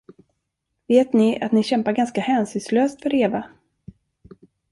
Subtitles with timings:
[0.87, 3.43] Vet ni att ni kämpar ganska hänsynslöst för Eva?